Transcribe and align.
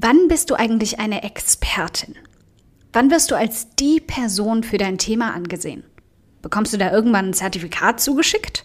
Wann 0.00 0.28
bist 0.28 0.50
du 0.50 0.54
eigentlich 0.54 1.00
eine 1.00 1.24
Expertin? 1.24 2.14
Wann 2.92 3.10
wirst 3.10 3.32
du 3.32 3.34
als 3.34 3.74
die 3.80 3.98
Person 3.98 4.62
für 4.62 4.78
dein 4.78 4.96
Thema 4.96 5.34
angesehen? 5.34 5.82
Bekommst 6.40 6.72
du 6.72 6.76
da 6.76 6.92
irgendwann 6.92 7.30
ein 7.30 7.34
Zertifikat 7.34 7.98
zugeschickt? 7.98 8.64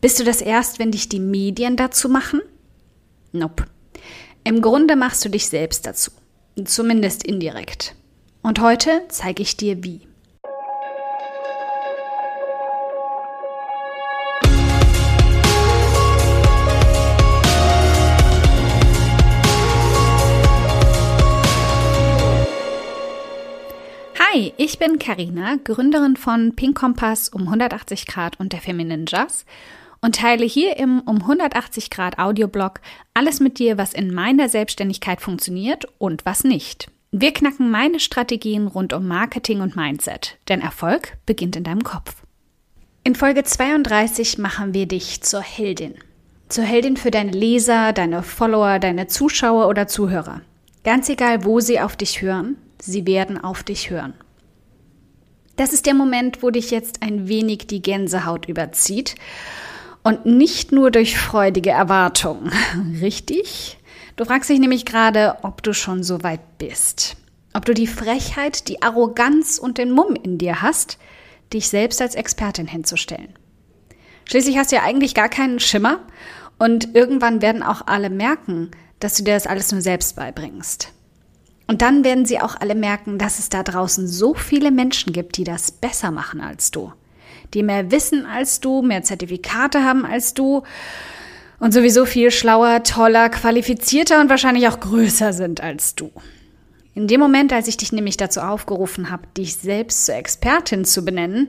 Bist 0.00 0.18
du 0.18 0.24
das 0.24 0.40
erst, 0.40 0.80
wenn 0.80 0.90
dich 0.90 1.08
die 1.08 1.20
Medien 1.20 1.76
dazu 1.76 2.08
machen? 2.08 2.40
Nope. 3.30 3.66
Im 4.42 4.60
Grunde 4.60 4.96
machst 4.96 5.24
du 5.24 5.28
dich 5.28 5.48
selbst 5.48 5.86
dazu. 5.86 6.10
Zumindest 6.64 7.22
indirekt. 7.22 7.94
Und 8.42 8.60
heute 8.60 9.02
zeige 9.10 9.44
ich 9.44 9.56
dir 9.56 9.84
wie. 9.84 10.07
Hi, 24.30 24.52
ich 24.58 24.78
bin 24.78 24.98
Karina, 24.98 25.56
Gründerin 25.64 26.16
von 26.16 26.54
Pink 26.54 26.76
Kompass 26.76 27.30
um 27.30 27.42
180 27.42 28.06
Grad 28.06 28.38
und 28.38 28.52
der 28.52 28.60
Feminine 28.60 29.06
Jazz 29.08 29.46
und 30.02 30.16
teile 30.16 30.44
hier 30.44 30.76
im 30.76 31.00
um 31.00 31.22
180 31.22 31.88
Grad 31.88 32.18
Audioblog 32.18 32.80
alles 33.14 33.40
mit 33.40 33.58
dir, 33.58 33.78
was 33.78 33.94
in 33.94 34.12
meiner 34.12 34.50
Selbstständigkeit 34.50 35.22
funktioniert 35.22 35.86
und 35.96 36.26
was 36.26 36.44
nicht. 36.44 36.90
Wir 37.10 37.32
knacken 37.32 37.70
meine 37.70 38.00
Strategien 38.00 38.66
rund 38.66 38.92
um 38.92 39.08
Marketing 39.08 39.62
und 39.62 39.76
Mindset, 39.76 40.36
denn 40.48 40.60
Erfolg 40.60 41.16
beginnt 41.24 41.56
in 41.56 41.64
deinem 41.64 41.82
Kopf. 41.82 42.16
In 43.04 43.14
Folge 43.14 43.44
32 43.44 44.36
machen 44.36 44.74
wir 44.74 44.84
dich 44.84 45.22
zur 45.22 45.40
Heldin. 45.40 45.94
Zur 46.50 46.64
Heldin 46.64 46.98
für 46.98 47.10
deine 47.10 47.32
Leser, 47.32 47.94
deine 47.94 48.22
Follower, 48.22 48.78
deine 48.78 49.06
Zuschauer 49.06 49.68
oder 49.68 49.86
Zuhörer. 49.86 50.42
Ganz 50.84 51.08
egal, 51.08 51.44
wo 51.44 51.60
sie 51.60 51.80
auf 51.80 51.96
dich 51.96 52.20
hören, 52.20 52.58
sie 52.80 53.06
werden 53.06 53.42
auf 53.42 53.62
dich 53.62 53.90
hören. 53.90 54.14
Das 55.58 55.72
ist 55.72 55.86
der 55.86 55.94
Moment, 55.94 56.44
wo 56.44 56.50
dich 56.50 56.70
jetzt 56.70 57.02
ein 57.02 57.26
wenig 57.26 57.66
die 57.66 57.82
Gänsehaut 57.82 58.46
überzieht. 58.46 59.16
Und 60.04 60.24
nicht 60.24 60.70
nur 60.70 60.92
durch 60.92 61.18
freudige 61.18 61.70
Erwartung. 61.70 62.50
Richtig? 63.00 63.76
Du 64.14 64.24
fragst 64.24 64.48
dich 64.48 64.60
nämlich 64.60 64.84
gerade, 64.84 65.38
ob 65.42 65.64
du 65.64 65.74
schon 65.74 66.04
so 66.04 66.22
weit 66.22 66.58
bist. 66.58 67.16
Ob 67.54 67.64
du 67.64 67.74
die 67.74 67.88
Frechheit, 67.88 68.68
die 68.68 68.82
Arroganz 68.82 69.58
und 69.58 69.78
den 69.78 69.90
Mumm 69.90 70.14
in 70.14 70.38
dir 70.38 70.62
hast, 70.62 70.96
dich 71.52 71.68
selbst 71.68 72.00
als 72.00 72.14
Expertin 72.14 72.68
hinzustellen. 72.68 73.34
Schließlich 74.26 74.58
hast 74.58 74.70
du 74.70 74.76
ja 74.76 74.82
eigentlich 74.82 75.14
gar 75.14 75.28
keinen 75.28 75.58
Schimmer 75.58 75.98
und 76.58 76.94
irgendwann 76.94 77.42
werden 77.42 77.64
auch 77.64 77.82
alle 77.88 78.10
merken, 78.10 78.70
dass 79.00 79.16
du 79.16 79.24
dir 79.24 79.34
das 79.34 79.48
alles 79.48 79.72
nur 79.72 79.80
selbst 79.80 80.14
beibringst. 80.14 80.92
Und 81.68 81.82
dann 81.82 82.02
werden 82.02 82.24
sie 82.24 82.40
auch 82.40 82.56
alle 82.58 82.74
merken, 82.74 83.18
dass 83.18 83.38
es 83.38 83.50
da 83.50 83.62
draußen 83.62 84.08
so 84.08 84.32
viele 84.32 84.70
Menschen 84.70 85.12
gibt, 85.12 85.36
die 85.36 85.44
das 85.44 85.70
besser 85.70 86.10
machen 86.10 86.40
als 86.40 86.70
du. 86.70 86.92
Die 87.52 87.62
mehr 87.62 87.90
wissen 87.90 88.24
als 88.24 88.60
du, 88.60 88.82
mehr 88.82 89.02
Zertifikate 89.02 89.84
haben 89.84 90.06
als 90.06 90.32
du 90.32 90.62
und 91.60 91.72
sowieso 91.72 92.06
viel 92.06 92.30
schlauer, 92.30 92.82
toller, 92.84 93.28
qualifizierter 93.28 94.20
und 94.20 94.30
wahrscheinlich 94.30 94.66
auch 94.66 94.80
größer 94.80 95.34
sind 95.34 95.60
als 95.60 95.94
du. 95.94 96.10
In 96.94 97.06
dem 97.06 97.20
Moment, 97.20 97.52
als 97.52 97.68
ich 97.68 97.76
dich 97.76 97.92
nämlich 97.92 98.16
dazu 98.16 98.40
aufgerufen 98.40 99.10
habe, 99.10 99.26
dich 99.36 99.56
selbst 99.56 100.06
zur 100.06 100.14
Expertin 100.14 100.86
zu 100.86 101.04
benennen, 101.04 101.48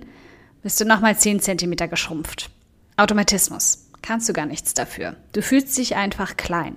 bist 0.64 0.82
du 0.82 0.86
nochmal 0.86 1.18
10 1.18 1.40
Zentimeter 1.40 1.88
geschrumpft. 1.88 2.50
Automatismus. 2.98 3.88
Kannst 4.02 4.28
du 4.28 4.34
gar 4.34 4.46
nichts 4.46 4.74
dafür. 4.74 5.16
Du 5.32 5.42
fühlst 5.42 5.78
dich 5.78 5.96
einfach 5.96 6.36
klein. 6.36 6.76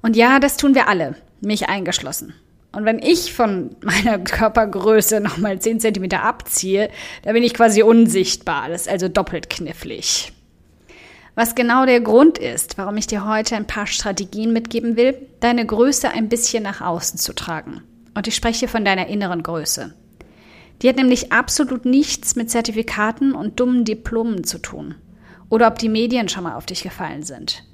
Und 0.00 0.16
ja, 0.16 0.40
das 0.40 0.56
tun 0.56 0.74
wir 0.74 0.88
alle 0.88 1.16
mich 1.40 1.68
eingeschlossen. 1.68 2.34
Und 2.72 2.84
wenn 2.84 3.00
ich 3.00 3.32
von 3.32 3.76
meiner 3.82 4.18
Körpergröße 4.24 5.20
nochmal 5.20 5.58
10 5.58 5.80
cm 5.80 6.12
abziehe, 6.12 6.90
dann 7.22 7.34
bin 7.34 7.42
ich 7.42 7.54
quasi 7.54 7.82
unsichtbar. 7.82 8.68
Das 8.68 8.82
ist 8.82 8.88
also 8.88 9.08
doppelt 9.08 9.50
knifflig. 9.50 10.32
Was 11.34 11.54
genau 11.54 11.86
der 11.86 12.00
Grund 12.00 12.38
ist, 12.38 12.76
warum 12.76 12.96
ich 12.96 13.06
dir 13.06 13.26
heute 13.26 13.56
ein 13.56 13.66
paar 13.66 13.86
Strategien 13.86 14.52
mitgeben 14.52 14.96
will, 14.96 15.14
deine 15.40 15.64
Größe 15.64 16.10
ein 16.10 16.28
bisschen 16.28 16.62
nach 16.62 16.80
außen 16.80 17.18
zu 17.18 17.32
tragen. 17.32 17.82
Und 18.14 18.26
ich 18.26 18.34
spreche 18.34 18.68
von 18.68 18.84
deiner 18.84 19.06
inneren 19.06 19.42
Größe. 19.42 19.94
Die 20.82 20.88
hat 20.88 20.96
nämlich 20.96 21.32
absolut 21.32 21.84
nichts 21.84 22.36
mit 22.36 22.50
Zertifikaten 22.50 23.32
und 23.32 23.60
dummen 23.60 23.84
Diplomen 23.84 24.44
zu 24.44 24.58
tun. 24.58 24.96
Oder 25.48 25.68
ob 25.68 25.78
die 25.78 25.88
Medien 25.88 26.28
schon 26.28 26.44
mal 26.44 26.56
auf 26.56 26.66
dich 26.66 26.82
gefallen 26.82 27.22
sind. 27.22 27.64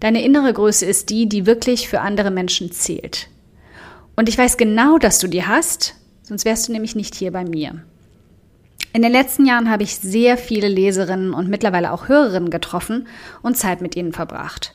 Deine 0.00 0.24
innere 0.24 0.52
Größe 0.52 0.84
ist 0.84 1.10
die, 1.10 1.28
die 1.28 1.46
wirklich 1.46 1.88
für 1.88 2.00
andere 2.00 2.30
Menschen 2.30 2.72
zählt. 2.72 3.28
Und 4.16 4.28
ich 4.28 4.38
weiß 4.38 4.56
genau, 4.56 4.98
dass 4.98 5.18
du 5.18 5.28
die 5.28 5.44
hast, 5.44 5.94
sonst 6.22 6.44
wärst 6.44 6.68
du 6.68 6.72
nämlich 6.72 6.94
nicht 6.94 7.14
hier 7.14 7.32
bei 7.32 7.44
mir. 7.44 7.82
In 8.92 9.02
den 9.02 9.10
letzten 9.10 9.44
Jahren 9.44 9.70
habe 9.70 9.82
ich 9.82 9.96
sehr 9.96 10.36
viele 10.38 10.68
Leserinnen 10.68 11.34
und 11.34 11.48
mittlerweile 11.48 11.90
auch 11.90 12.08
Hörerinnen 12.08 12.50
getroffen 12.50 13.08
und 13.42 13.56
Zeit 13.56 13.80
mit 13.80 13.96
ihnen 13.96 14.12
verbracht. 14.12 14.72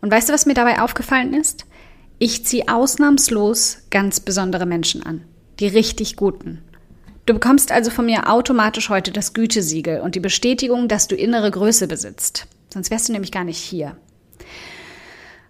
Und 0.00 0.10
weißt 0.10 0.28
du, 0.28 0.32
was 0.32 0.46
mir 0.46 0.54
dabei 0.54 0.80
aufgefallen 0.80 1.34
ist? 1.34 1.66
Ich 2.18 2.46
ziehe 2.46 2.68
ausnahmslos 2.68 3.82
ganz 3.90 4.20
besondere 4.20 4.64
Menschen 4.64 5.02
an. 5.02 5.22
Die 5.60 5.66
richtig 5.66 6.16
guten. 6.16 6.62
Du 7.26 7.34
bekommst 7.34 7.70
also 7.70 7.90
von 7.90 8.06
mir 8.06 8.32
automatisch 8.32 8.88
heute 8.88 9.12
das 9.12 9.34
Gütesiegel 9.34 10.00
und 10.00 10.14
die 10.14 10.20
Bestätigung, 10.20 10.88
dass 10.88 11.08
du 11.08 11.14
innere 11.14 11.50
Größe 11.50 11.86
besitzt. 11.86 12.46
Sonst 12.72 12.90
wärst 12.90 13.08
du 13.08 13.12
nämlich 13.12 13.32
gar 13.32 13.44
nicht 13.44 13.58
hier. 13.58 13.98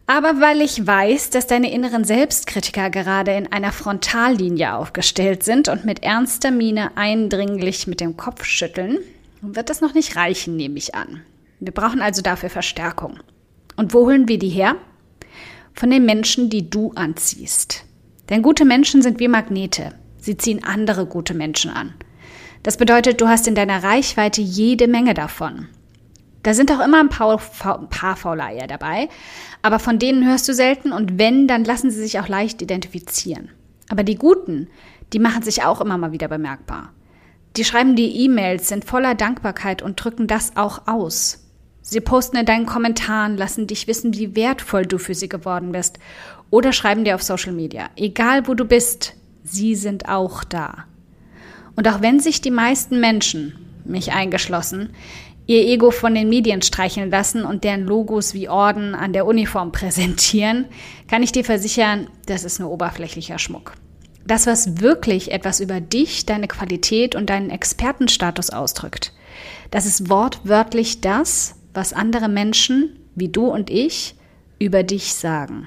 Aber 0.07 0.41
weil 0.41 0.63
ich 0.63 0.87
weiß, 0.87 1.29
dass 1.31 1.47
deine 1.47 1.71
inneren 1.71 2.03
Selbstkritiker 2.03 2.89
gerade 2.89 3.33
in 3.33 3.53
einer 3.53 3.73
Frontallinie 3.73 4.75
aufgestellt 4.75 5.43
sind 5.43 5.69
und 5.69 5.85
mit 5.85 6.03
ernster 6.03 6.51
Miene 6.51 6.97
eindringlich 6.97 7.87
mit 7.87 8.01
dem 8.01 8.17
Kopf 8.17 8.45
schütteln, 8.45 8.99
wird 9.43 9.69
das 9.69 9.83
noch 9.83 9.93
nicht 9.93 10.17
reichen, 10.17 10.57
nehme 10.57 10.79
ich 10.79 10.95
an. 10.95 11.23
Wir 11.61 11.73
brauchen 11.73 12.01
also 12.01 12.23
dafür 12.23 12.49
Verstärkung. 12.49 13.21
Und 13.77 13.93
wo 13.93 14.07
holen 14.07 14.29
wir 14.29 14.39
die 14.39 14.49
her? 14.49 14.77
Von 15.75 15.91
den 15.91 16.07
Menschen, 16.07 16.49
die 16.49 16.71
du 16.71 16.93
anziehst. 16.95 17.85
Denn 18.31 18.43
gute 18.43 18.65
Menschen 18.65 19.03
sind 19.03 19.21
wie 19.21 19.29
Magnete. 19.29 19.93
Sie 20.17 20.37
ziehen 20.37 20.65
andere 20.65 21.07
gute 21.07 21.35
Menschen 21.35 21.71
an. 21.71 21.95
Das 22.63 22.77
bedeutet, 22.77 23.21
du 23.21 23.29
hast 23.29 23.47
in 23.47 23.55
deiner 23.55 23.85
Reichweite 23.85 24.41
jede 24.41 24.89
Menge 24.89 25.15
davon. 25.15 25.69
Da 26.49 26.55
sind 26.55 26.73
auch 26.73 26.81
immer 26.81 27.01
ein 27.01 27.11
paar, 27.11 27.39
ein 27.79 27.91
paar 27.91 28.17
faule 28.17 28.43
Eier 28.43 28.67
dabei, 28.67 29.11
aber 29.61 29.79
von 29.79 29.99
denen 29.99 30.27
hörst 30.27 30.49
du 30.49 30.55
selten 30.55 30.93
und 30.93 31.19
wenn, 31.19 31.47
dann 31.47 31.63
lassen 31.63 31.91
sie 31.91 32.01
sich 32.01 32.19
auch 32.19 32.29
leicht 32.29 32.63
identifizieren. 32.63 33.51
Aber 33.91 34.03
die 34.03 34.15
Guten, 34.15 34.69
die 35.13 35.19
machen 35.19 35.43
sich 35.43 35.65
auch 35.65 35.83
immer 35.83 35.99
mal 35.99 36.13
wieder 36.13 36.29
bemerkbar. 36.29 36.95
Die 37.59 37.65
schreiben 37.65 37.97
dir 37.97 38.09
E-Mails, 38.09 38.67
sind 38.67 38.87
voller 38.87 39.15
Dankbarkeit 39.15 39.83
und 39.83 40.03
drücken 40.03 40.27
das 40.27 40.57
auch 40.57 40.89
aus. 40.89 41.51
Sie 41.83 42.01
posten 42.01 42.39
in 42.39 42.47
deinen 42.47 42.65
Kommentaren, 42.65 43.37
lassen 43.37 43.67
dich 43.67 43.87
wissen, 43.87 44.15
wie 44.15 44.35
wertvoll 44.35 44.87
du 44.87 44.97
für 44.97 45.15
sie 45.15 45.29
geworden 45.29 45.73
bist 45.73 45.99
oder 46.49 46.73
schreiben 46.73 47.05
dir 47.05 47.17
auf 47.17 47.23
Social 47.23 47.53
Media. 47.53 47.91
Egal 47.95 48.49
wo 48.49 48.55
du 48.55 48.65
bist, 48.65 49.17
sie 49.45 49.75
sind 49.75 50.09
auch 50.09 50.45
da. 50.45 50.87
Und 51.77 51.87
auch 51.89 52.01
wenn 52.01 52.21
sich 52.21 52.41
die 52.41 52.51
meisten 52.51 53.01
Menschen, 53.01 53.53
mich 53.85 54.13
eingeschlossen, 54.13 54.91
ihr 55.49 55.67
Ego 55.67 55.91
von 55.91 56.15
den 56.15 56.29
Medien 56.29 56.61
streicheln 56.61 57.11
lassen 57.11 57.45
und 57.45 57.65
deren 57.65 57.85
Logos 57.85 58.35
wie 58.35 58.51
Orden 58.51 58.95
an 58.95 59.15
der 59.15 59.27
Uniform 59.27 59.73
präsentieren, 59.73 60.67
kann 61.09 61.23
ich 61.23 61.33
dir 61.33 61.43
versichern, 61.43 62.09
das 62.27 62.45
ist 62.45 62.61
nur 62.61 62.71
oberflächlicher 62.71 63.39
Schmuck. 63.39 63.73
Das, 64.27 64.47
was 64.47 64.83
wirklich 64.83 65.33
etwas 65.33 65.61
über 65.61 65.81
dich, 65.81 66.27
deine 66.27 66.49
Qualität 66.49 67.15
und 67.15 67.31
deinen 67.31 67.49
Expertenstatus 67.49 68.51
ausdrückt, 68.51 69.15
das 69.71 69.87
ist 69.87 70.11
wortwörtlich 70.11 71.01
das, 71.01 71.55
was 71.73 71.95
andere 71.95 72.29
Menschen, 72.29 72.99
wie 73.15 73.29
du 73.29 73.47
und 73.47 73.71
ich, 73.71 74.17
über 74.59 74.83
dich 74.83 75.15
sagen. 75.15 75.67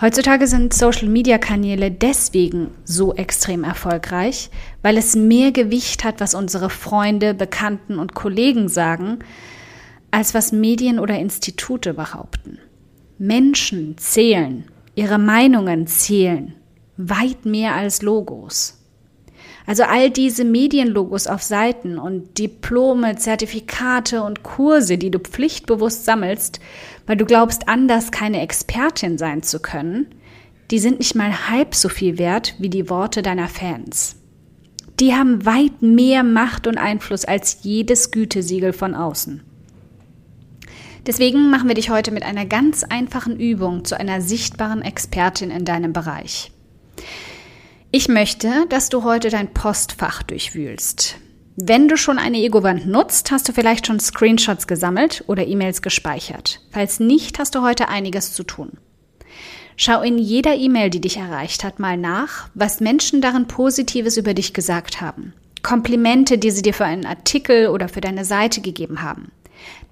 Heutzutage 0.00 0.46
sind 0.46 0.72
Social-Media-Kanäle 0.72 1.90
deswegen 1.90 2.70
so 2.84 3.14
extrem 3.14 3.64
erfolgreich, 3.64 4.48
weil 4.80 4.96
es 4.96 5.16
mehr 5.16 5.50
Gewicht 5.50 6.04
hat, 6.04 6.20
was 6.20 6.34
unsere 6.34 6.70
Freunde, 6.70 7.34
Bekannten 7.34 7.98
und 7.98 8.14
Kollegen 8.14 8.68
sagen, 8.68 9.18
als 10.12 10.34
was 10.34 10.52
Medien 10.52 11.00
oder 11.00 11.18
Institute 11.18 11.94
behaupten. 11.94 12.58
Menschen 13.18 13.98
zählen, 13.98 14.66
ihre 14.94 15.18
Meinungen 15.18 15.88
zählen, 15.88 16.54
weit 16.96 17.44
mehr 17.44 17.74
als 17.74 18.00
Logos. 18.00 18.77
Also 19.68 19.82
all 19.82 20.08
diese 20.10 20.46
Medienlogos 20.46 21.26
auf 21.26 21.42
Seiten 21.42 21.98
und 21.98 22.38
Diplome, 22.38 23.16
Zertifikate 23.16 24.22
und 24.22 24.42
Kurse, 24.42 24.96
die 24.96 25.10
du 25.10 25.18
pflichtbewusst 25.18 26.06
sammelst, 26.06 26.58
weil 27.06 27.18
du 27.18 27.26
glaubst, 27.26 27.68
anders 27.68 28.10
keine 28.10 28.40
Expertin 28.40 29.18
sein 29.18 29.42
zu 29.42 29.60
können, 29.60 30.06
die 30.70 30.78
sind 30.78 31.00
nicht 31.00 31.14
mal 31.14 31.50
halb 31.50 31.74
so 31.74 31.90
viel 31.90 32.16
wert 32.16 32.54
wie 32.58 32.70
die 32.70 32.88
Worte 32.88 33.20
deiner 33.20 33.46
Fans. 33.46 34.16
Die 35.00 35.14
haben 35.14 35.44
weit 35.44 35.82
mehr 35.82 36.22
Macht 36.22 36.66
und 36.66 36.78
Einfluss 36.78 37.26
als 37.26 37.58
jedes 37.60 38.10
Gütesiegel 38.10 38.72
von 38.72 38.94
außen. 38.94 39.42
Deswegen 41.06 41.50
machen 41.50 41.68
wir 41.68 41.74
dich 41.74 41.90
heute 41.90 42.10
mit 42.10 42.22
einer 42.22 42.46
ganz 42.46 42.84
einfachen 42.84 43.38
Übung 43.38 43.84
zu 43.84 44.00
einer 44.00 44.22
sichtbaren 44.22 44.80
Expertin 44.80 45.50
in 45.50 45.66
deinem 45.66 45.92
Bereich. 45.92 46.52
Ich 47.90 48.06
möchte, 48.06 48.66
dass 48.68 48.90
du 48.90 49.02
heute 49.02 49.30
dein 49.30 49.54
Postfach 49.54 50.22
durchwühlst. 50.22 51.16
Wenn 51.56 51.88
du 51.88 51.96
schon 51.96 52.18
eine 52.18 52.36
Ego-Wand 52.36 52.86
nutzt, 52.86 53.30
hast 53.30 53.48
du 53.48 53.54
vielleicht 53.54 53.86
schon 53.86 53.98
Screenshots 53.98 54.66
gesammelt 54.66 55.24
oder 55.26 55.46
E-Mails 55.46 55.80
gespeichert. 55.80 56.60
Falls 56.70 57.00
nicht, 57.00 57.38
hast 57.38 57.54
du 57.54 57.62
heute 57.62 57.88
einiges 57.88 58.34
zu 58.34 58.42
tun. 58.42 58.72
Schau 59.74 60.02
in 60.02 60.18
jeder 60.18 60.54
E-Mail, 60.54 60.90
die 60.90 61.00
dich 61.00 61.16
erreicht 61.16 61.64
hat, 61.64 61.78
mal 61.78 61.96
nach, 61.96 62.50
was 62.52 62.80
Menschen 62.80 63.22
darin 63.22 63.48
Positives 63.48 64.18
über 64.18 64.34
dich 64.34 64.52
gesagt 64.52 65.00
haben. 65.00 65.32
Komplimente, 65.62 66.36
die 66.36 66.50
sie 66.50 66.62
dir 66.62 66.74
für 66.74 66.84
einen 66.84 67.06
Artikel 67.06 67.68
oder 67.68 67.88
für 67.88 68.02
deine 68.02 68.26
Seite 68.26 68.60
gegeben 68.60 69.00
haben. 69.00 69.32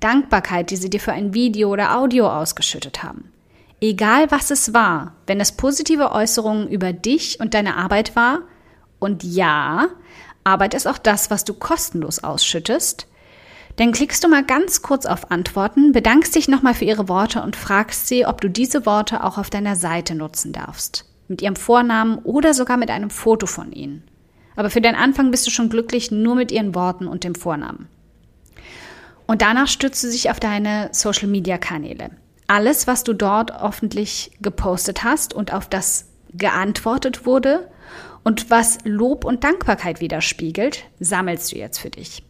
Dankbarkeit, 0.01 0.71
die 0.71 0.77
sie 0.77 0.91
dir 0.91 1.01
für 1.01 1.15
ein 1.15 1.33
Video 1.33 1.73
oder 1.73 1.97
Audio 1.97 2.29
ausgeschüttet 2.29 3.03
haben. 3.03 3.33
Egal 3.81 4.31
was 4.31 4.51
es 4.51 4.73
war, 4.73 5.13
wenn 5.27 5.41
es 5.41 5.53
positive 5.53 6.13
Äußerungen 6.13 6.69
über 6.69 6.93
dich 6.93 7.41
und 7.41 7.55
deine 7.55 7.77
Arbeit 7.77 8.17
war, 8.17 8.41
und 8.99 9.23
ja, 9.23 9.89
Arbeit 10.45 10.75
ist 10.75 10.87
auch 10.87 10.99
das, 10.99 11.31
was 11.31 11.45
du 11.45 11.53
kostenlos 11.53 12.25
ausschüttest, 12.25 13.07
dann 13.77 13.93
klickst 13.93 14.25
du 14.25 14.29
mal 14.29 14.43
ganz 14.43 14.81
kurz 14.81 15.05
auf 15.05 15.31
Antworten, 15.31 15.93
bedankst 15.93 16.35
dich 16.35 16.49
nochmal 16.49 16.73
für 16.73 16.87
ihre 16.87 17.09
Worte 17.09 17.43
und 17.43 17.57
fragst 17.57 18.09
sie, 18.09 18.25
ob 18.25 18.41
du 18.41 18.49
diese 18.49 18.87
Worte 18.87 19.23
auch 19.23 19.37
auf 19.37 19.51
deiner 19.51 19.77
Seite 19.77 20.15
nutzen 20.15 20.53
darfst. 20.53 21.05
Mit 21.29 21.43
ihrem 21.43 21.57
Vornamen 21.57 22.19
oder 22.19 22.55
sogar 22.55 22.79
mit 22.79 22.91
einem 22.91 23.11
Foto 23.11 23.47
von 23.47 23.73
ihnen. 23.73 24.05
Aber 24.55 24.71
für 24.71 24.81
den 24.81 24.95
Anfang 24.95 25.31
bist 25.31 25.47
du 25.47 25.51
schon 25.51 25.69
glücklich 25.69 26.11
nur 26.11 26.37
mit 26.37 26.51
ihren 26.51 26.75
Worten 26.75 27.07
und 27.07 27.25
dem 27.25 27.35
Vornamen. 27.35 27.89
Und 29.27 29.43
danach 29.43 29.69
stützt 29.69 30.03
du 30.05 30.11
dich 30.11 30.31
auf 30.31 30.41
deine 30.41 30.89
Social-Media-Kanäle. 30.93 32.13
Alles, 32.47 32.87
was 32.87 33.05
du 33.05 33.13
dort 33.13 33.61
öffentlich 33.61 34.31
gepostet 34.41 35.03
hast 35.05 35.35
und 35.35 35.53
auf 35.53 35.69
das 35.69 36.07
geantwortet 36.33 37.27
wurde 37.27 37.69
und 38.23 38.51
was 38.51 38.79
Lob 38.85 39.25
und 39.25 39.45
Dankbarkeit 39.45 40.01
widerspiegelt, 40.01 40.85
sammelst 41.01 41.53
du 41.53 41.57
jetzt 41.57 41.79
für 41.79 41.91
dich. 41.91 42.23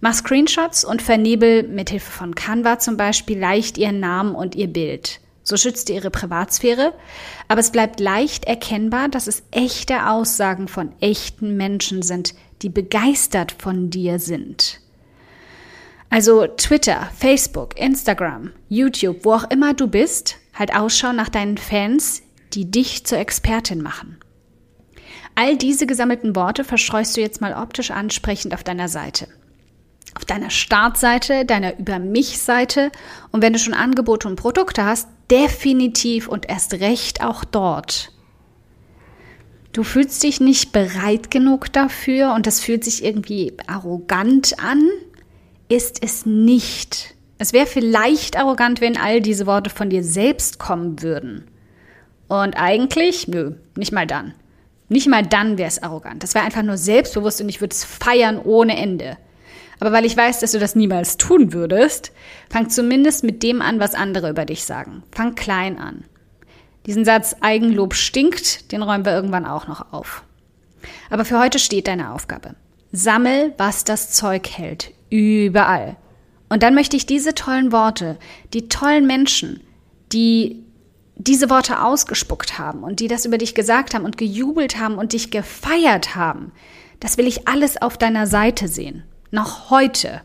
Mach 0.00 0.14
Screenshots 0.14 0.84
und 0.84 1.02
vernebel 1.02 1.64
mithilfe 1.64 2.10
von 2.10 2.34
Canva 2.34 2.78
zum 2.78 2.96
Beispiel 2.96 3.38
leicht 3.38 3.78
ihren 3.78 4.00
Namen 4.00 4.34
und 4.34 4.54
ihr 4.54 4.68
Bild. 4.68 5.20
So 5.42 5.56
schützt 5.56 5.88
ihr 5.88 5.96
ihre 5.96 6.10
Privatsphäre, 6.10 6.92
aber 7.48 7.60
es 7.60 7.72
bleibt 7.72 8.00
leicht 8.00 8.44
erkennbar, 8.44 9.08
dass 9.08 9.26
es 9.26 9.42
echte 9.50 10.08
Aussagen 10.08 10.68
von 10.68 10.92
echten 11.00 11.56
Menschen 11.56 12.02
sind, 12.02 12.34
die 12.62 12.68
begeistert 12.68 13.52
von 13.58 13.88
dir 13.90 14.18
sind. 14.18 14.80
Also 16.10 16.46
Twitter, 16.46 17.10
Facebook, 17.18 17.78
Instagram, 17.78 18.52
YouTube, 18.68 19.24
wo 19.24 19.34
auch 19.34 19.50
immer 19.50 19.74
du 19.74 19.88
bist, 19.88 20.36
halt 20.54 20.74
Ausschau 20.74 21.12
nach 21.12 21.28
deinen 21.28 21.58
Fans, 21.58 22.22
die 22.54 22.70
dich 22.70 23.04
zur 23.04 23.18
Expertin 23.18 23.82
machen. 23.82 24.18
All 25.34 25.56
diese 25.56 25.86
gesammelten 25.86 26.34
Worte 26.34 26.64
verstreust 26.64 27.16
du 27.16 27.20
jetzt 27.20 27.40
mal 27.40 27.54
optisch 27.54 27.90
ansprechend 27.90 28.54
auf 28.54 28.64
deiner 28.64 28.88
Seite. 28.88 29.28
Auf 30.14 30.24
deiner 30.24 30.50
Startseite, 30.50 31.44
deiner 31.44 31.78
Über 31.78 31.98
mich-Seite 31.98 32.90
und 33.30 33.42
wenn 33.42 33.52
du 33.52 33.58
schon 33.58 33.74
Angebote 33.74 34.26
und 34.26 34.36
Produkte 34.36 34.84
hast, 34.84 35.08
definitiv 35.30 36.26
und 36.26 36.48
erst 36.48 36.74
recht 36.74 37.22
auch 37.22 37.44
dort. 37.44 38.12
Du 39.72 39.84
fühlst 39.84 40.22
dich 40.22 40.40
nicht 40.40 40.72
bereit 40.72 41.30
genug 41.30 41.72
dafür 41.72 42.32
und 42.34 42.46
das 42.46 42.60
fühlt 42.60 42.82
sich 42.82 43.04
irgendwie 43.04 43.52
arrogant 43.66 44.58
an, 44.58 44.88
ist 45.68 46.02
es 46.02 46.26
nicht. 46.26 47.14
Es 47.38 47.52
wäre 47.52 47.66
vielleicht 47.66 48.36
arrogant, 48.36 48.80
wenn 48.80 48.96
all 48.96 49.20
diese 49.20 49.46
Worte 49.46 49.70
von 49.70 49.90
dir 49.90 50.02
selbst 50.02 50.58
kommen 50.58 51.02
würden. 51.02 51.44
Und 52.26 52.54
eigentlich, 52.58 53.28
nö, 53.28 53.52
nicht 53.76 53.92
mal 53.92 54.06
dann. 54.06 54.34
Nicht 54.88 55.06
mal 55.06 55.22
dann 55.22 55.58
wäre 55.58 55.68
es 55.68 55.82
arrogant. 55.82 56.22
Das 56.22 56.34
wäre 56.34 56.44
einfach 56.44 56.62
nur 56.62 56.76
selbstbewusst 56.76 57.40
und 57.40 57.48
ich 57.48 57.60
würde 57.60 57.74
es 57.74 57.84
feiern 57.84 58.38
ohne 58.38 58.76
Ende. 58.76 59.18
Aber 59.80 59.92
weil 59.92 60.04
ich 60.04 60.16
weiß, 60.16 60.40
dass 60.40 60.52
du 60.52 60.58
das 60.58 60.74
niemals 60.74 61.18
tun 61.18 61.52
würdest, 61.52 62.12
fang 62.50 62.68
zumindest 62.68 63.22
mit 63.22 63.42
dem 63.42 63.62
an, 63.62 63.78
was 63.78 63.94
andere 63.94 64.30
über 64.30 64.44
dich 64.44 64.64
sagen. 64.64 65.04
Fang 65.12 65.34
klein 65.34 65.78
an. 65.78 66.04
Diesen 66.86 67.04
Satz 67.04 67.36
Eigenlob 67.40 67.94
stinkt, 67.94 68.72
den 68.72 68.82
räumen 68.82 69.04
wir 69.04 69.12
irgendwann 69.12 69.46
auch 69.46 69.68
noch 69.68 69.92
auf. 69.92 70.24
Aber 71.10 71.24
für 71.24 71.38
heute 71.38 71.58
steht 71.58 71.86
deine 71.86 72.12
Aufgabe. 72.12 72.54
Sammel, 72.92 73.54
was 73.58 73.84
das 73.84 74.10
Zeug 74.10 74.48
hält. 74.48 74.92
Überall. 75.10 75.96
Und 76.48 76.62
dann 76.62 76.74
möchte 76.74 76.96
ich 76.96 77.06
diese 77.06 77.34
tollen 77.34 77.72
Worte, 77.72 78.18
die 78.54 78.68
tollen 78.68 79.06
Menschen, 79.06 79.60
die 80.12 80.64
diese 81.16 81.50
Worte 81.50 81.82
ausgespuckt 81.82 82.58
haben 82.58 82.82
und 82.84 83.00
die 83.00 83.08
das 83.08 83.26
über 83.26 83.38
dich 83.38 83.54
gesagt 83.54 83.94
haben 83.94 84.04
und 84.04 84.16
gejubelt 84.16 84.78
haben 84.78 84.96
und 84.96 85.12
dich 85.12 85.30
gefeiert 85.30 86.14
haben, 86.14 86.52
das 87.00 87.18
will 87.18 87.26
ich 87.26 87.46
alles 87.48 87.80
auf 87.80 87.98
deiner 87.98 88.26
Seite 88.26 88.68
sehen. 88.68 89.04
Noch 89.30 89.70
heute. 89.70 90.22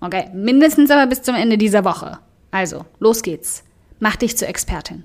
Okay, 0.00 0.30
mindestens 0.32 0.90
aber 0.90 1.06
bis 1.06 1.22
zum 1.22 1.34
Ende 1.34 1.58
dieser 1.58 1.84
Woche. 1.84 2.18
Also, 2.50 2.84
los 3.00 3.22
geht's. 3.22 3.64
Mach 3.98 4.16
dich 4.16 4.36
zur 4.36 4.48
Expertin. 4.48 5.04